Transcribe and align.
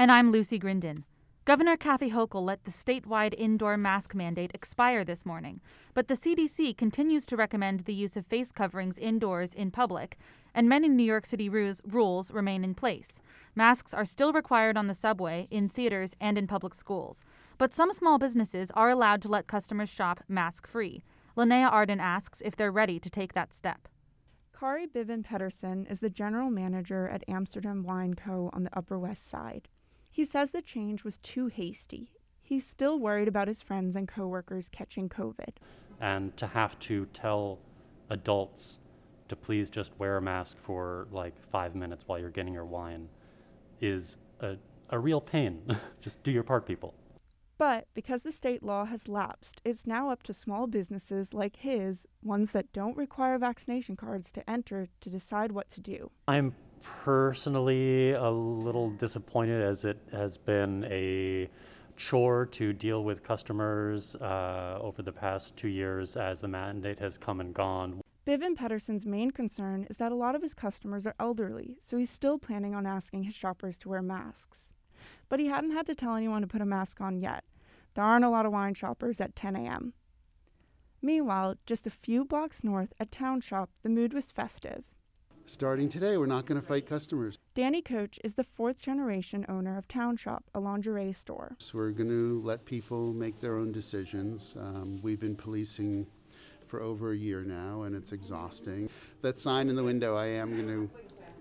And 0.00 0.12
I'm 0.12 0.30
Lucy 0.30 0.60
Grindon. 0.60 1.02
Governor 1.44 1.76
Kathy 1.76 2.12
Hochul 2.12 2.44
let 2.44 2.62
the 2.62 2.70
statewide 2.70 3.34
indoor 3.36 3.76
mask 3.76 4.14
mandate 4.14 4.52
expire 4.54 5.04
this 5.04 5.26
morning, 5.26 5.60
but 5.92 6.06
the 6.06 6.14
CDC 6.14 6.76
continues 6.76 7.26
to 7.26 7.36
recommend 7.36 7.80
the 7.80 7.94
use 7.94 8.16
of 8.16 8.24
face 8.24 8.52
coverings 8.52 8.96
indoors 8.96 9.52
in 9.52 9.72
public, 9.72 10.16
and 10.54 10.68
many 10.68 10.88
New 10.88 11.02
York 11.02 11.26
City 11.26 11.48
rules, 11.48 12.30
remain 12.30 12.62
in 12.62 12.76
place. 12.76 13.18
Masks 13.56 13.92
are 13.92 14.04
still 14.04 14.32
required 14.32 14.76
on 14.76 14.86
the 14.86 14.94
subway, 14.94 15.48
in 15.50 15.68
theaters, 15.68 16.14
and 16.20 16.38
in 16.38 16.46
public 16.46 16.76
schools, 16.76 17.20
but 17.56 17.74
some 17.74 17.92
small 17.92 18.18
businesses 18.18 18.70
are 18.76 18.90
allowed 18.90 19.20
to 19.22 19.28
let 19.28 19.48
customers 19.48 19.88
shop 19.90 20.22
mask 20.28 20.68
free. 20.68 21.02
Linnea 21.36 21.72
Arden 21.72 21.98
asks 21.98 22.40
if 22.42 22.54
they're 22.54 22.70
ready 22.70 23.00
to 23.00 23.10
take 23.10 23.32
that 23.32 23.52
step. 23.52 23.88
Kari 24.56 24.86
Biven 24.86 25.24
Pedersen 25.24 25.86
is 25.86 25.98
the 25.98 26.08
general 26.08 26.50
manager 26.50 27.08
at 27.08 27.24
Amsterdam 27.26 27.82
Wine 27.82 28.14
Co. 28.14 28.48
on 28.52 28.62
the 28.62 28.78
Upper 28.78 28.96
West 28.96 29.28
Side. 29.28 29.68
He 30.18 30.24
says 30.24 30.50
the 30.50 30.62
change 30.62 31.04
was 31.04 31.18
too 31.18 31.46
hasty. 31.46 32.10
He's 32.42 32.66
still 32.66 32.98
worried 32.98 33.28
about 33.28 33.46
his 33.46 33.62
friends 33.62 33.94
and 33.94 34.08
coworkers 34.08 34.68
catching 34.68 35.08
COVID. 35.08 35.58
And 36.00 36.36
to 36.38 36.48
have 36.48 36.76
to 36.80 37.06
tell 37.12 37.60
adults 38.10 38.80
to 39.28 39.36
please 39.36 39.70
just 39.70 39.92
wear 39.96 40.16
a 40.16 40.20
mask 40.20 40.56
for 40.60 41.06
like 41.12 41.34
five 41.52 41.76
minutes 41.76 42.02
while 42.08 42.18
you're 42.18 42.30
getting 42.30 42.52
your 42.52 42.64
wine 42.64 43.08
is 43.80 44.16
a, 44.40 44.56
a 44.90 44.98
real 44.98 45.20
pain. 45.20 45.62
just 46.00 46.20
do 46.24 46.32
your 46.32 46.42
part, 46.42 46.66
people. 46.66 46.94
But 47.56 47.86
because 47.94 48.22
the 48.22 48.32
state 48.32 48.64
law 48.64 48.86
has 48.86 49.06
lapsed, 49.06 49.60
it's 49.64 49.86
now 49.86 50.10
up 50.10 50.24
to 50.24 50.34
small 50.34 50.66
businesses 50.66 51.32
like 51.32 51.58
his, 51.58 52.08
ones 52.24 52.50
that 52.50 52.72
don't 52.72 52.96
require 52.96 53.38
vaccination 53.38 53.94
cards 53.94 54.32
to 54.32 54.50
enter, 54.50 54.88
to 55.00 55.10
decide 55.10 55.52
what 55.52 55.70
to 55.70 55.80
do. 55.80 56.10
I'm 56.26 56.56
personally 56.82 58.12
a 58.12 58.30
little 58.30 58.90
disappointed 58.90 59.62
as 59.62 59.84
it 59.84 59.98
has 60.12 60.36
been 60.36 60.84
a 60.84 61.48
chore 61.96 62.46
to 62.46 62.72
deal 62.72 63.02
with 63.02 63.22
customers 63.22 64.14
uh, 64.16 64.78
over 64.80 65.02
the 65.02 65.12
past 65.12 65.56
two 65.56 65.68
years 65.68 66.16
as 66.16 66.40
the 66.40 66.48
mandate 66.48 66.98
has 67.00 67.18
come 67.18 67.40
and 67.40 67.54
gone. 67.54 68.00
Bivin 68.26 68.54
Pedersen's 68.54 69.06
main 69.06 69.30
concern 69.30 69.86
is 69.88 69.96
that 69.96 70.12
a 70.12 70.14
lot 70.14 70.34
of 70.34 70.42
his 70.42 70.54
customers 70.54 71.06
are 71.06 71.14
elderly, 71.18 71.78
so 71.80 71.96
he's 71.96 72.10
still 72.10 72.38
planning 72.38 72.74
on 72.74 72.86
asking 72.86 73.24
his 73.24 73.34
shoppers 73.34 73.76
to 73.78 73.88
wear 73.88 74.02
masks. 74.02 74.72
But 75.28 75.40
he 75.40 75.46
hadn't 75.46 75.72
had 75.72 75.86
to 75.86 75.94
tell 75.94 76.14
anyone 76.14 76.42
to 76.42 76.46
put 76.46 76.60
a 76.60 76.66
mask 76.66 77.00
on 77.00 77.20
yet. 77.20 77.44
There 77.94 78.04
aren't 78.04 78.24
a 78.24 78.30
lot 78.30 78.46
of 78.46 78.52
wine 78.52 78.74
shoppers 78.74 79.20
at 79.20 79.34
10 79.34 79.56
a.m. 79.56 79.94
Meanwhile, 81.00 81.56
just 81.64 81.86
a 81.86 81.90
few 81.90 82.24
blocks 82.24 82.62
north 82.62 82.92
at 83.00 83.10
Town 83.10 83.40
Shop, 83.40 83.70
the 83.82 83.88
mood 83.88 84.12
was 84.12 84.30
festive. 84.30 84.84
Starting 85.48 85.88
today, 85.88 86.18
we're 86.18 86.26
not 86.26 86.44
going 86.44 86.60
to 86.60 86.66
fight 86.66 86.86
customers. 86.86 87.38
Danny 87.54 87.80
Koch 87.80 88.18
is 88.22 88.34
the 88.34 88.44
fourth 88.44 88.78
generation 88.78 89.46
owner 89.48 89.78
of 89.78 89.88
Town 89.88 90.14
Shop, 90.14 90.44
a 90.54 90.60
lingerie 90.60 91.14
store. 91.14 91.56
So 91.58 91.78
we're 91.78 91.92
going 91.92 92.10
to 92.10 92.42
let 92.44 92.66
people 92.66 93.14
make 93.14 93.40
their 93.40 93.56
own 93.56 93.72
decisions. 93.72 94.54
Um, 94.60 95.00
we've 95.00 95.18
been 95.18 95.34
policing 95.34 96.06
for 96.66 96.82
over 96.82 97.12
a 97.12 97.16
year 97.16 97.44
now, 97.44 97.84
and 97.84 97.96
it's 97.96 98.12
exhausting. 98.12 98.90
That 99.22 99.38
sign 99.38 99.70
in 99.70 99.74
the 99.76 99.82
window, 99.82 100.16
I 100.16 100.26
am 100.26 100.54
going 100.54 100.68
to 100.68 100.90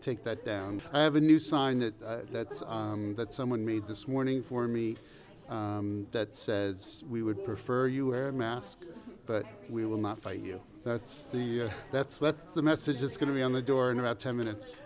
take 0.00 0.22
that 0.22 0.44
down. 0.44 0.82
I 0.92 1.02
have 1.02 1.16
a 1.16 1.20
new 1.20 1.40
sign 1.40 1.80
that 1.80 2.00
uh, 2.00 2.18
that's 2.30 2.62
um, 2.68 3.16
that 3.16 3.32
someone 3.32 3.66
made 3.66 3.88
this 3.88 4.06
morning 4.06 4.40
for 4.40 4.68
me 4.68 4.94
um, 5.48 6.06
that 6.12 6.36
says, 6.36 7.02
"We 7.08 7.24
would 7.24 7.44
prefer 7.44 7.88
you 7.88 8.06
wear 8.06 8.28
a 8.28 8.32
mask, 8.32 8.78
but 9.26 9.46
we 9.68 9.84
will 9.84 9.98
not 9.98 10.22
fight 10.22 10.44
you." 10.44 10.60
That's 10.86 11.26
the 11.26 11.62
uh, 11.62 11.70
that's 11.90 12.18
that's 12.18 12.54
the 12.54 12.62
message 12.62 13.00
that's 13.00 13.16
going 13.16 13.28
to 13.28 13.34
be 13.34 13.42
on 13.42 13.52
the 13.52 13.60
door 13.60 13.90
in 13.90 13.98
about 13.98 14.20
10 14.20 14.36
minutes. 14.36 14.76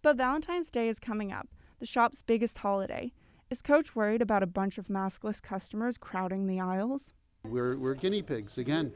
But 0.00 0.16
Valentine's 0.16 0.70
Day 0.70 0.88
is 0.88 0.98
coming 0.98 1.32
up, 1.32 1.48
the 1.80 1.86
shop's 1.86 2.22
biggest 2.22 2.56
holiday. 2.56 3.12
Is 3.50 3.60
Koch 3.60 3.94
worried 3.94 4.22
about 4.22 4.42
a 4.42 4.46
bunch 4.46 4.78
of 4.78 4.88
maskless 4.88 5.42
customers 5.42 5.98
crowding 5.98 6.46
the 6.46 6.60
aisles? 6.60 7.12
We're, 7.44 7.76
we're 7.76 7.94
guinea 7.94 8.22
pigs 8.22 8.56
again, 8.56 8.90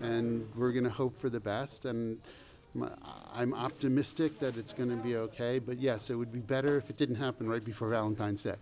and 0.00 0.46
we're 0.54 0.70
going 0.70 0.84
to 0.84 0.90
hope 0.90 1.18
for 1.18 1.28
the 1.28 1.40
best. 1.40 1.84
And 1.84 2.20
I'm 3.32 3.52
optimistic 3.52 4.38
that 4.38 4.56
it's 4.56 4.72
going 4.72 4.90
to 4.90 4.96
be 4.96 5.16
okay. 5.16 5.58
But 5.58 5.80
yes, 5.80 6.10
it 6.10 6.14
would 6.14 6.30
be 6.30 6.40
better 6.40 6.76
if 6.76 6.90
it 6.90 6.96
didn't 6.96 7.16
happen 7.16 7.48
right 7.48 7.64
before 7.64 7.88
Valentine's 7.88 8.44
Day. 8.44 8.54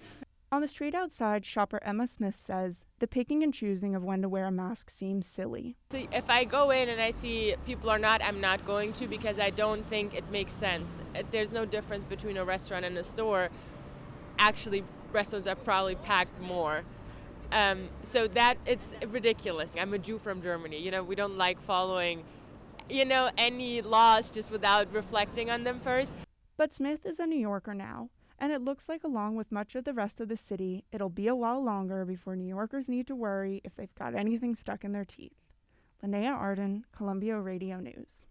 On 0.52 0.60
the 0.60 0.68
street 0.68 0.94
outside, 0.94 1.46
shopper 1.46 1.82
Emma 1.82 2.06
Smith 2.06 2.36
says 2.38 2.84
the 2.98 3.06
picking 3.06 3.42
and 3.42 3.54
choosing 3.54 3.94
of 3.94 4.04
when 4.04 4.20
to 4.20 4.28
wear 4.28 4.44
a 4.44 4.50
mask 4.50 4.90
seems 4.90 5.26
silly. 5.26 5.78
So 5.90 6.06
if 6.12 6.28
I 6.28 6.44
go 6.44 6.70
in 6.70 6.90
and 6.90 7.00
I 7.00 7.10
see 7.10 7.56
people 7.64 7.88
are 7.88 7.98
not, 7.98 8.22
I'm 8.22 8.38
not 8.38 8.66
going 8.66 8.92
to 8.94 9.08
because 9.08 9.38
I 9.38 9.48
don't 9.48 9.88
think 9.88 10.12
it 10.14 10.30
makes 10.30 10.52
sense. 10.52 11.00
There's 11.30 11.54
no 11.54 11.64
difference 11.64 12.04
between 12.04 12.36
a 12.36 12.44
restaurant 12.44 12.84
and 12.84 12.98
a 12.98 13.02
store. 13.02 13.48
Actually, 14.38 14.84
restaurants 15.10 15.48
are 15.48 15.54
probably 15.54 15.94
packed 15.94 16.38
more. 16.38 16.82
Um, 17.50 17.88
so 18.02 18.28
that 18.28 18.58
it's 18.66 18.94
ridiculous. 19.08 19.74
I'm 19.80 19.94
a 19.94 19.98
Jew 19.98 20.18
from 20.18 20.42
Germany. 20.42 20.78
You 20.78 20.90
know, 20.90 21.02
we 21.02 21.14
don't 21.14 21.38
like 21.38 21.62
following, 21.62 22.24
you 22.90 23.06
know, 23.06 23.30
any 23.38 23.80
laws 23.80 24.30
just 24.30 24.50
without 24.50 24.92
reflecting 24.92 25.48
on 25.48 25.64
them 25.64 25.80
first. 25.80 26.12
But 26.58 26.74
Smith 26.74 27.06
is 27.06 27.18
a 27.18 27.26
New 27.26 27.40
Yorker 27.40 27.72
now 27.72 28.10
and 28.42 28.50
it 28.50 28.60
looks 28.60 28.88
like, 28.88 29.04
along 29.04 29.36
with 29.36 29.52
much 29.52 29.76
of 29.76 29.84
the 29.84 29.92
rest 29.94 30.20
of 30.20 30.26
the 30.26 30.36
city, 30.36 30.82
it'll 30.90 31.08
be 31.08 31.28
a 31.28 31.34
while 31.34 31.62
longer 31.62 32.04
before 32.04 32.34
New 32.34 32.48
Yorkers 32.48 32.88
need 32.88 33.06
to 33.06 33.14
worry 33.14 33.60
if 33.62 33.76
they've 33.76 33.94
got 33.94 34.16
anything 34.16 34.56
stuck 34.56 34.82
in 34.82 34.90
their 34.90 35.04
teeth. 35.04 35.36
Linnea 36.02 36.32
Arden, 36.32 36.84
Columbia 36.90 37.38
Radio 37.38 37.78
News. 37.78 38.26